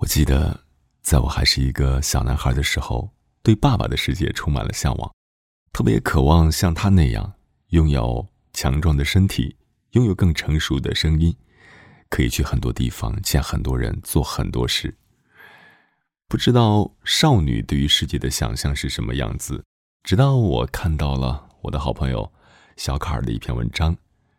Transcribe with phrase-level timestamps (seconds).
[0.00, 0.64] 我记得，
[1.02, 3.12] 在我还是一个小男孩的时候，
[3.42, 5.14] 对爸爸的世界充满了向往，
[5.74, 7.34] 特别渴望像他那样
[7.68, 9.56] 拥有强壮的身体，
[9.90, 11.36] 拥有更成熟的声音，
[12.08, 14.96] 可以去很多地方见很多人，做很多事。
[16.28, 19.62] 不知道少女对于世界的想象是什么样子，
[20.02, 22.32] 直到我看到了我的好朋友
[22.78, 23.94] 小卡尔的一篇文章《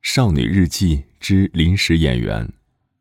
[0.00, 2.46] 少女日记之临时演员》，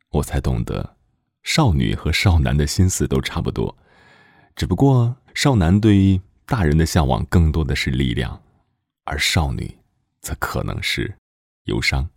[0.09, 0.97] 我才懂得。
[1.43, 3.75] 少女和少男的心思都差不多，
[4.55, 8.41] 只不过少男对大人的向往更多的是力量，
[9.05, 9.77] 而少女
[10.21, 11.13] 则可能是
[11.65, 12.07] 忧伤。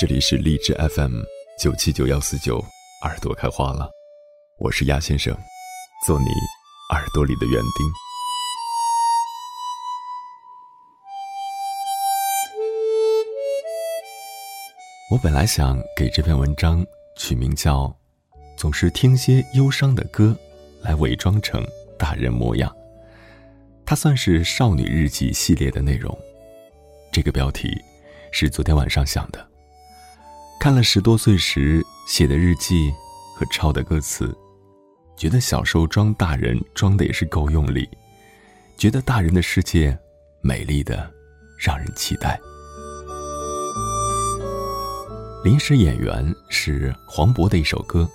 [0.00, 1.22] 这里是荔枝 FM
[1.58, 2.58] 九七九幺四九，
[3.04, 3.88] 耳朵开花了，
[4.58, 5.32] 我是鸭先生，
[6.06, 6.26] 做你
[6.92, 8.07] 耳朵里的园丁。
[15.10, 17.90] 我本来想给这篇文章取名叫
[18.58, 20.36] “总是听些忧伤的歌，
[20.82, 21.66] 来伪装成
[21.98, 22.70] 大人模样”。
[23.86, 26.14] 它算是少女日记系列的内容。
[27.10, 27.74] 这个标题
[28.30, 29.48] 是昨天晚上想的。
[30.60, 32.92] 看了十多岁时写的日记
[33.34, 34.36] 和抄的歌词，
[35.16, 37.88] 觉得小时候装大人装的也是够用力，
[38.76, 39.98] 觉得大人的世界
[40.42, 41.10] 美丽的
[41.56, 42.38] 让人期待。
[45.44, 48.08] 临时演员是黄渤的一首歌，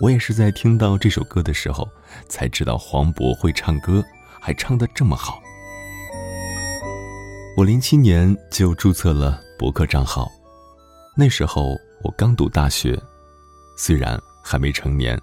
[0.00, 1.88] 我也是在听到这首歌的时候
[2.28, 4.02] 才知道黄渤会唱歌，
[4.40, 5.42] 还唱得这么好。
[7.56, 10.30] 我零七年就注册了博客账号，
[11.16, 12.96] 那时候我刚读大学，
[13.76, 15.20] 虽然还没成年，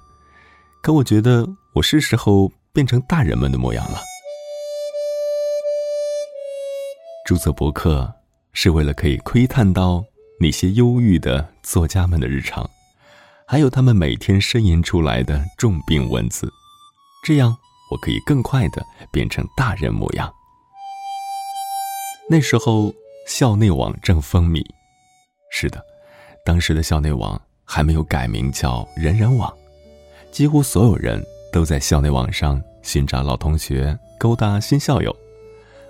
[0.83, 4.01] 可我觉得我是时候变成大人们的模样了。
[7.25, 8.13] 注册博客
[8.51, 10.03] 是为了可以窥探到。
[10.39, 12.69] 那些忧郁的作家们的日常，
[13.47, 16.51] 还有他们每天呻吟出来的重病文字，
[17.23, 17.57] 这样
[17.89, 20.31] 我可以更快的变成大人模样。
[22.29, 22.93] 那时候
[23.27, 24.63] 校内网正风靡，
[25.49, 25.83] 是的，
[26.45, 29.51] 当时的校内网还没有改名叫人人网，
[30.31, 31.19] 几乎所有人
[31.51, 35.15] 都在校内网上寻找老同学，勾搭新校友。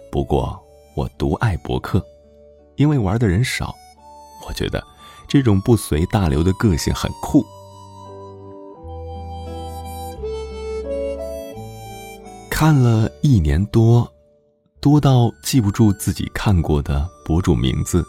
[0.10, 0.58] 不过
[0.96, 2.02] 我独爱博客，
[2.78, 3.76] 因为玩的人少。
[4.46, 4.84] 我觉得
[5.28, 7.46] 这种不随大流的个性很酷。
[12.50, 14.12] 看了一年多，
[14.82, 18.04] 多到记不住自己看过的博主名字。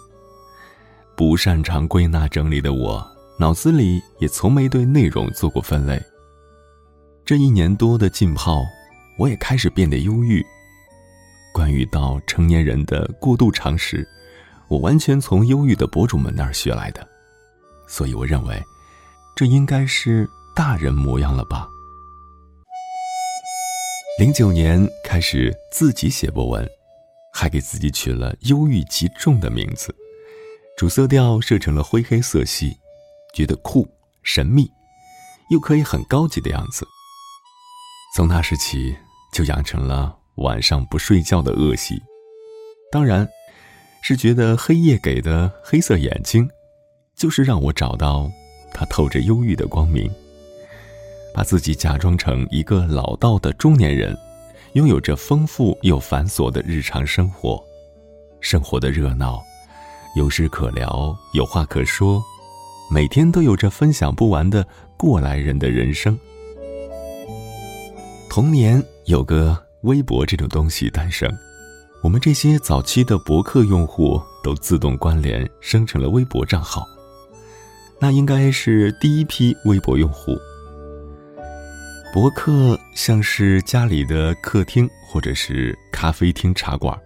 [1.15, 3.07] 不擅长归纳整理的我，
[3.39, 6.01] 脑子里也从没对内容做过分类。
[7.25, 8.63] 这一年多的浸泡，
[9.19, 10.43] 我也开始变得忧郁。
[11.53, 14.09] 关于到成年人的过度常识。
[14.69, 17.07] 我完全从忧郁的博主们那儿学来的，
[17.87, 18.63] 所以我认为，
[19.35, 21.67] 这应该是大人模样了吧。
[24.19, 26.69] 零九年开始自己写博文，
[27.33, 29.95] 还给自己取了忧郁极重的名字，
[30.77, 32.77] 主色调设成了灰黑色系，
[33.33, 33.89] 觉得酷
[34.23, 34.69] 神秘，
[35.51, 36.87] 又可以很高级的样子。
[38.15, 38.95] 从那时起，
[39.33, 42.03] 就养成了晚上不睡觉的恶习，
[42.93, 43.27] 当然。
[44.01, 46.49] 是觉得黑夜给的黑色眼睛，
[47.17, 48.31] 就是让我找到
[48.73, 50.11] 它透着忧郁的光明。
[51.35, 54.17] 把自己假装成一个老道的中年人，
[54.73, 57.63] 拥有着丰富又繁琐的日常生活，
[58.41, 59.41] 生活的热闹，
[60.17, 62.21] 有事可聊，有话可说，
[62.91, 64.67] 每天都有着分享不完的
[64.97, 66.19] 过来人的人生。
[68.29, 71.31] 童年有个微博这种东西诞生。
[72.01, 76.87] 我们这些早期的博客用户都自动关联生成了微博账号，
[77.99, 80.39] 那应该是第一批微博用户。
[82.15, 86.97] 博客像是家里的客厅或者是咖啡厅茶馆，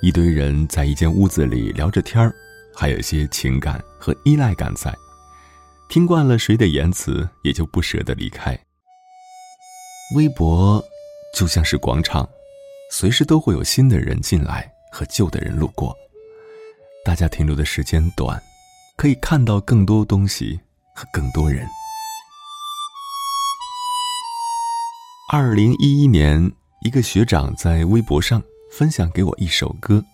[0.00, 2.32] 一堆人在一间屋子里聊着天儿，
[2.74, 4.94] 还有些情感和依赖感在。
[5.88, 8.58] 听惯了谁的言辞，也就不舍得离开。
[10.16, 10.82] 微博
[11.36, 12.26] 就像是广场。
[12.94, 15.96] 随时都会有新的人进来和旧的人路过，
[17.02, 18.38] 大家停留的时间短，
[18.98, 20.60] 可以看到更多东西
[20.94, 21.66] 和更多人。
[25.30, 26.52] 二零一一年，
[26.82, 30.04] 一个学长在微博上分享给我一首歌，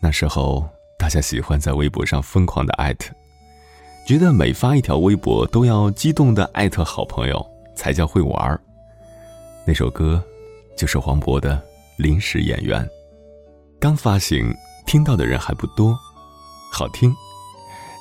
[0.00, 0.66] 那时候
[0.98, 3.14] 大家喜欢在微博上疯狂的艾特，
[4.08, 7.46] 觉得每发一条微博都要激动的艾特好朋友
[7.76, 8.58] 才叫会玩儿。
[9.66, 10.24] 那首歌
[10.74, 11.62] 就是黄渤的。
[12.02, 12.84] 临时演员，
[13.78, 14.52] 刚发行，
[14.86, 15.96] 听到的人还不多，
[16.72, 17.14] 好听，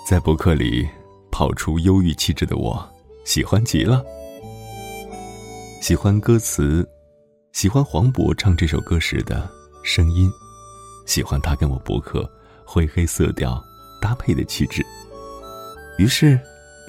[0.09, 0.89] 在博客里
[1.31, 2.83] 跑出忧郁气质的我，
[3.25, 4.03] 喜欢极了。
[5.83, 6.83] 喜欢歌词，
[7.51, 9.47] 喜欢黄渤唱这首歌时的
[9.83, 10.27] 声音，
[11.05, 12.27] 喜欢他跟我博客
[12.65, 13.63] 灰黑色调
[14.01, 14.83] 搭配的气质。
[15.99, 16.39] 于是，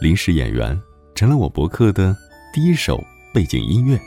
[0.01, 0.81] 临时演员
[1.15, 2.17] 成了我博客的
[2.55, 2.99] 第一首
[3.35, 4.01] 背景音乐。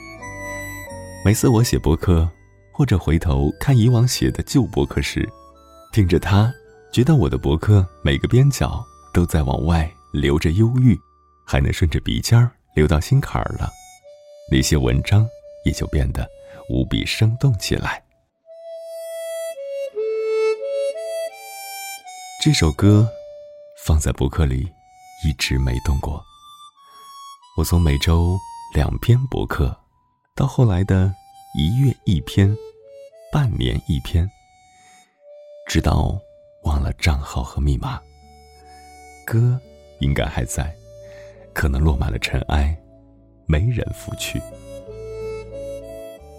[1.24, 2.28] 每次我写博客，
[2.76, 5.26] 或者回头看以往写的旧博客时，
[5.94, 6.54] 听着它，
[6.92, 11.00] 觉得我的博客每个边角都在往外流着忧郁，
[11.48, 13.72] 还能顺着鼻尖儿流到心坎儿了，
[14.52, 15.26] 那些文章
[15.64, 16.28] 也就变得
[16.70, 18.04] 无比生动起来。
[22.44, 23.08] 这首歌
[23.86, 24.70] 放在博客里
[25.26, 26.22] 一直没动过。
[27.58, 28.38] 我从每周
[28.74, 29.74] 两篇博客。
[30.36, 31.10] 到后来的
[31.58, 32.54] 一月一篇，
[33.32, 34.30] 半年一篇，
[35.66, 36.20] 直到
[36.64, 37.98] 忘了账号和密码。
[39.26, 39.58] 歌
[40.02, 40.76] 应该还在，
[41.54, 42.78] 可能落满了尘埃，
[43.46, 44.38] 没人拂去。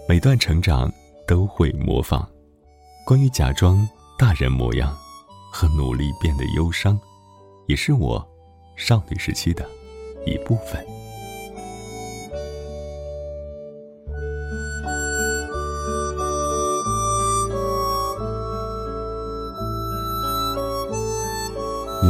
[0.07, 0.87] 每段成长
[1.25, 2.29] 都会模仿，
[3.03, 4.95] 关于假装大人模样
[5.51, 6.99] 和努力变得忧伤，
[7.67, 8.23] 也是我
[8.75, 9.67] 少女时期的
[10.27, 10.96] 一部分。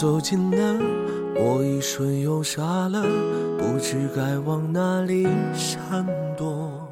[0.00, 0.80] 走近了，
[1.34, 3.02] 我一瞬又傻了，
[3.58, 6.06] 不知该往哪里闪
[6.36, 6.88] 躲。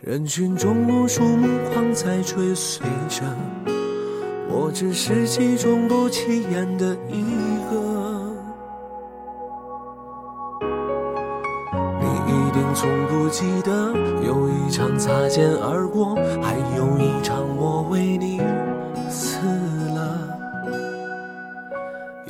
[0.00, 3.22] 人群中无数目光在追随着，
[4.48, 7.22] 我只是其中不起眼的一
[7.70, 7.76] 个。
[12.00, 13.92] 你一定从不记得，
[14.26, 17.09] 有一场擦肩而过，还有一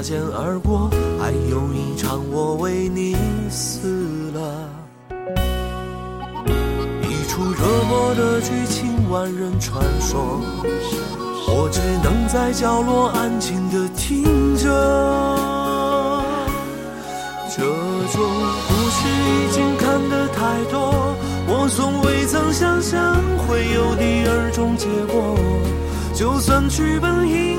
[0.00, 0.88] 擦肩而过，
[1.20, 3.14] 还有一场我为你
[3.50, 4.70] 死了。
[7.02, 10.40] 一出热播的剧情，万人传说，
[11.48, 14.24] 我只能在角落安静的听
[14.56, 16.24] 着。
[17.54, 18.22] 这种
[18.68, 21.14] 故事已经看得太多，
[21.46, 25.36] 我从未曾想象会有第二种结果。
[26.14, 27.58] 就算剧本应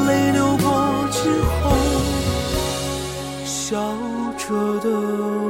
[3.71, 3.79] 笑
[4.37, 5.40] 着的。